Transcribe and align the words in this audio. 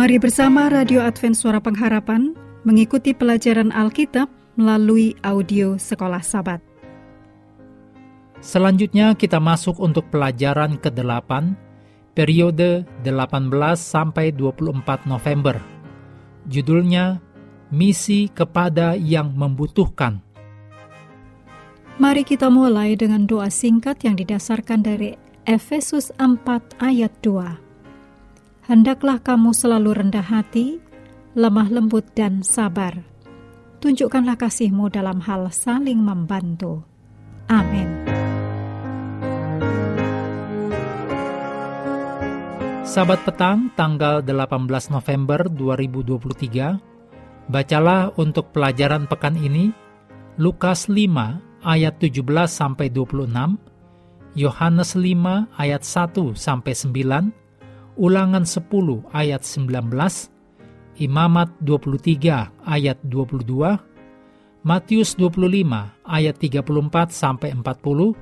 Mari 0.00 0.16
bersama 0.16 0.72
Radio 0.72 1.04
Advent 1.04 1.36
Suara 1.36 1.60
Pengharapan 1.60 2.32
mengikuti 2.64 3.12
pelajaran 3.12 3.68
Alkitab 3.68 4.32
melalui 4.56 5.12
audio 5.20 5.76
Sekolah 5.76 6.24
Sabat. 6.24 6.64
Selanjutnya 8.40 9.12
kita 9.12 9.36
masuk 9.36 9.76
untuk 9.76 10.08
pelajaran 10.08 10.80
ke-8, 10.80 11.52
periode 12.16 12.88
18 13.04 13.52
sampai 13.76 14.32
24 14.32 15.04
November. 15.04 15.60
Judulnya 16.48 17.20
Misi 17.68 18.32
kepada 18.32 18.96
yang 18.96 19.36
membutuhkan. 19.36 20.24
Mari 22.00 22.24
kita 22.24 22.48
mulai 22.48 22.96
dengan 22.96 23.28
doa 23.28 23.52
singkat 23.52 24.00
yang 24.00 24.16
didasarkan 24.16 24.80
dari 24.80 25.20
Efesus 25.44 26.08
4 26.16 26.40
ayat 26.80 27.12
2. 27.20 27.69
Hendaklah 28.70 29.18
kamu 29.18 29.50
selalu 29.50 29.98
rendah 29.98 30.22
hati, 30.22 30.78
lemah 31.34 31.74
lembut 31.74 32.06
dan 32.14 32.46
sabar. 32.46 33.02
Tunjukkanlah 33.82 34.38
kasihmu 34.38 34.86
dalam 34.94 35.18
hal 35.26 35.50
saling 35.50 35.98
membantu. 35.98 36.86
Amin. 37.50 37.90
Sabat 42.86 43.26
petang 43.26 43.74
tanggal 43.74 44.22
18 44.22 44.94
November 44.94 45.50
2023, 45.50 47.50
bacalah 47.50 48.14
untuk 48.22 48.54
pelajaran 48.54 49.10
pekan 49.10 49.34
ini 49.34 49.74
Lukas 50.38 50.86
5 50.86 51.66
ayat 51.66 51.98
17 51.98 52.22
sampai 52.46 52.86
26, 52.86 53.34
Yohanes 54.38 54.94
5 54.94 55.58
ayat 55.58 55.82
1 55.82 56.38
sampai 56.38 56.78
9, 56.78 57.49
Ulangan 58.00 58.48
10 58.48 59.12
ayat 59.12 59.44
19, 59.44 60.32
Imamat 61.04 61.52
23 61.60 62.48
ayat 62.64 62.96
22, 63.04 63.76
Matius 64.64 65.20
25 65.20 66.08
ayat 66.08 66.36
34 66.40 67.12
sampai 67.12 67.52
40, 67.52 68.16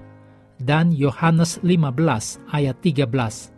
dan 0.59 0.91
Yohanes 0.91 1.63
15 1.63 1.95
ayat 2.51 2.75
13. 2.83 3.55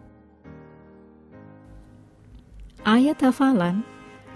Ayat 2.84 3.16
hafalan 3.24 3.80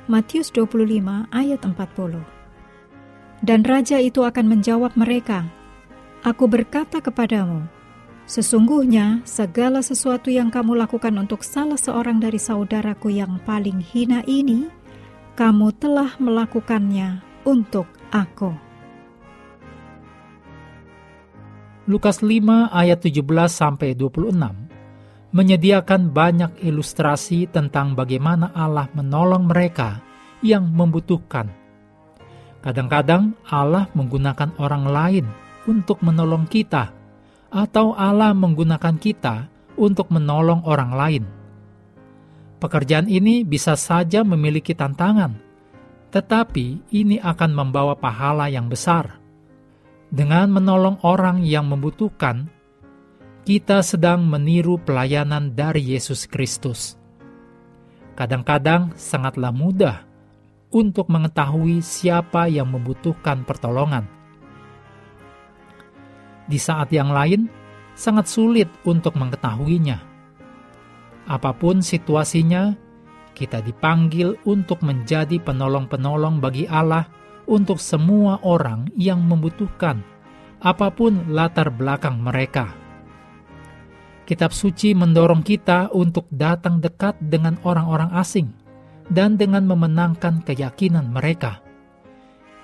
Matius 0.09 0.49
25 0.57 1.05
ayat 1.37 1.61
40. 1.69 3.45
Dan 3.45 3.61
raja 3.61 4.01
itu 4.01 4.25
akan 4.25 4.57
menjawab 4.57 4.97
mereka, 4.97 5.53
Aku 6.25 6.49
berkata 6.49 7.05
kepadamu, 7.05 7.69
Sesungguhnya, 8.25 9.21
segala 9.29 9.85
sesuatu 9.85 10.33
yang 10.33 10.49
kamu 10.49 10.81
lakukan 10.81 11.13
untuk 11.21 11.45
salah 11.45 11.77
seorang 11.77 12.17
dari 12.25 12.41
saudaraku 12.41 13.13
yang 13.13 13.37
paling 13.45 13.85
hina 13.85 14.25
ini, 14.25 14.65
kamu 15.37 15.77
telah 15.77 16.17
melakukannya 16.17 17.21
untuk 17.45 17.85
aku. 18.09 18.57
Lukas 21.85 22.25
5 22.25 22.73
ayat 22.73 23.05
17 23.05 23.21
sampai 23.53 23.93
26 23.93 24.33
menyediakan 25.37 26.09
banyak 26.09 26.65
ilustrasi 26.65 27.53
tentang 27.53 27.93
bagaimana 27.93 28.57
Allah 28.57 28.89
menolong 28.97 29.53
mereka 29.53 30.01
yang 30.41 30.65
membutuhkan. 30.73 31.53
Kadang-kadang 32.65 33.37
Allah 33.45 33.93
menggunakan 33.93 34.57
orang 34.57 34.89
lain 34.89 35.27
untuk 35.69 36.01
menolong 36.01 36.49
kita 36.49 37.04
atau 37.55 37.95
Allah 37.95 38.35
menggunakan 38.35 38.99
kita 38.99 39.47
untuk 39.79 40.11
menolong 40.11 40.67
orang 40.67 40.91
lain. 40.91 41.25
Pekerjaan 42.59 43.07
ini 43.07 43.47
bisa 43.47 43.79
saja 43.79 44.27
memiliki 44.27 44.75
tantangan, 44.75 45.39
tetapi 46.11 46.91
ini 46.91 47.23
akan 47.23 47.51
membawa 47.55 47.95
pahala 47.95 48.51
yang 48.51 48.67
besar. 48.67 49.23
Dengan 50.11 50.51
menolong 50.51 50.99
orang 51.07 51.47
yang 51.47 51.71
membutuhkan, 51.71 52.51
kita 53.47 53.87
sedang 53.87 54.27
meniru 54.27 54.81
pelayanan 54.83 55.55
dari 55.55 55.95
Yesus 55.95 56.27
Kristus. 56.27 56.99
Kadang-kadang 58.15 58.95
sangatlah 58.95 59.51
mudah 59.51 60.07
untuk 60.75 61.11
mengetahui 61.11 61.83
siapa 61.83 62.47
yang 62.51 62.71
membutuhkan 62.71 63.43
pertolongan 63.43 64.24
di 66.49 66.59
saat 66.61 66.93
yang 66.93 67.11
lain, 67.11 67.49
sangat 67.95 68.27
sulit 68.27 68.69
untuk 68.85 69.15
mengetahuinya. 69.15 69.99
Apa 71.25 71.57
pun 71.57 71.81
situasinya, 71.81 72.77
kita 73.33 73.65
dipanggil 73.65 74.37
untuk 74.47 74.85
menjadi 74.85 75.41
penolong-penolong 75.41 76.39
bagi 76.39 76.69
Allah 76.69 77.09
untuk 77.51 77.81
semua 77.81 78.41
orang 78.45 78.89
yang 78.95 79.25
membutuhkan, 79.25 80.05
apa 80.61 80.89
pun 80.93 81.33
latar 81.33 81.73
belakang 81.73 82.21
mereka. 82.21 82.73
Kitab 84.25 84.57
suci 84.57 84.97
mendorong 84.97 85.45
kita 85.45 85.93
untuk 85.93 86.25
datang 86.33 86.81
dekat 86.81 87.21
dengan 87.21 87.61
orang-orang 87.61 88.09
asing 88.17 88.49
dan 89.13 89.37
dengan 89.37 89.69
memenangkan 89.69 90.41
keyakinan 90.41 91.13
mereka. 91.13 91.61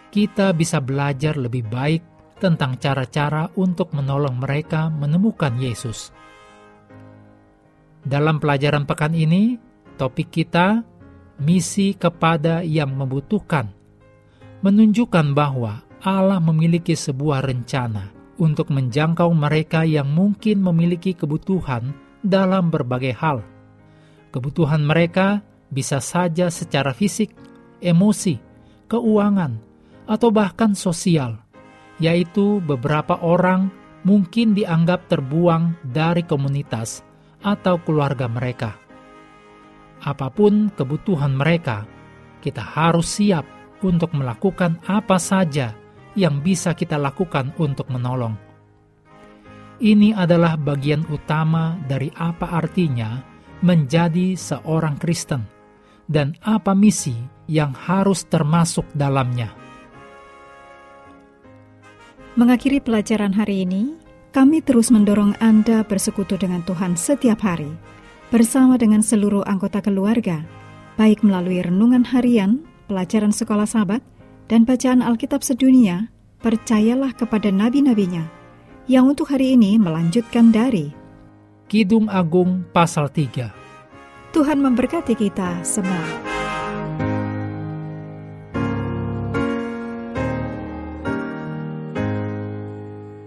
Kita 0.08 0.56
bisa 0.56 0.80
belajar 0.80 1.36
lebih 1.36 1.68
baik 1.68 2.02
tentang 2.40 2.80
cara-cara 2.80 3.52
untuk 3.60 3.92
menolong 3.92 4.40
mereka 4.40 4.88
menemukan 4.88 5.60
Yesus. 5.60 6.10
Dalam 8.00 8.40
pelajaran 8.40 8.88
pekan 8.88 9.12
ini, 9.12 9.60
topik 10.00 10.32
kita 10.32 10.80
misi 11.36 11.92
kepada 11.92 12.64
yang 12.64 12.96
membutuhkan, 12.96 13.68
menunjukkan 14.64 15.36
bahwa 15.36 15.84
Allah 16.00 16.40
memiliki 16.40 16.96
sebuah 16.96 17.44
rencana 17.44 18.08
untuk 18.40 18.72
menjangkau 18.72 19.28
mereka 19.36 19.84
yang 19.84 20.08
mungkin 20.08 20.64
memiliki 20.64 21.12
kebutuhan 21.12 21.92
dalam 22.24 22.72
berbagai 22.72 23.12
hal. 23.20 23.44
Kebutuhan 24.32 24.80
mereka 24.80 25.44
bisa 25.68 26.00
saja 26.00 26.48
secara 26.48 26.96
fisik, 26.96 27.36
emosi, 27.84 28.40
keuangan, 28.88 29.60
atau 30.08 30.32
bahkan 30.32 30.72
sosial 30.72 31.49
yaitu 32.00 32.58
beberapa 32.64 33.20
orang 33.20 33.68
mungkin 34.02 34.56
dianggap 34.56 35.06
terbuang 35.12 35.76
dari 35.84 36.24
komunitas 36.24 37.04
atau 37.44 37.76
keluarga 37.84 38.26
mereka. 38.26 38.76
Apa 40.00 40.32
pun 40.32 40.72
kebutuhan 40.72 41.36
mereka, 41.36 41.84
kita 42.40 42.64
harus 42.64 43.20
siap 43.20 43.44
untuk 43.84 44.16
melakukan 44.16 44.80
apa 44.88 45.20
saja 45.20 45.76
yang 46.16 46.40
bisa 46.40 46.72
kita 46.72 46.96
lakukan 46.96 47.52
untuk 47.60 47.92
menolong. 47.92 48.36
Ini 49.80 50.12
adalah 50.12 50.60
bagian 50.60 51.08
utama 51.08 51.76
dari 51.88 52.12
apa 52.16 52.52
artinya 52.52 53.20
menjadi 53.64 54.36
seorang 54.36 55.00
Kristen 55.00 55.44
dan 56.04 56.36
apa 56.44 56.76
misi 56.76 57.16
yang 57.48 57.72
harus 57.72 58.28
termasuk 58.28 58.84
dalamnya. 58.92 59.52
Mengakhiri 62.38 62.78
pelajaran 62.78 63.34
hari 63.34 63.66
ini, 63.66 63.98
kami 64.30 64.62
terus 64.62 64.94
mendorong 64.94 65.34
Anda 65.42 65.82
bersekutu 65.82 66.38
dengan 66.38 66.62
Tuhan 66.62 66.94
setiap 66.94 67.42
hari, 67.42 67.74
bersama 68.30 68.78
dengan 68.78 69.02
seluruh 69.02 69.42
anggota 69.50 69.82
keluarga, 69.82 70.46
baik 70.94 71.26
melalui 71.26 71.58
renungan 71.58 72.06
harian, 72.06 72.62
pelajaran 72.86 73.34
sekolah 73.34 73.66
sahabat, 73.66 73.98
dan 74.46 74.62
bacaan 74.62 75.02
Alkitab 75.02 75.42
sedunia, 75.42 76.06
percayalah 76.38 77.10
kepada 77.18 77.50
nabi-nabinya, 77.50 78.22
yang 78.86 79.10
untuk 79.10 79.34
hari 79.34 79.58
ini 79.58 79.74
melanjutkan 79.82 80.54
dari 80.54 80.94
Kidung 81.66 82.06
Agung 82.06 82.62
pasal 82.70 83.10
3. 83.10 83.50
Tuhan 84.30 84.58
memberkati 84.62 85.18
kita 85.18 85.66
semua. 85.66 86.29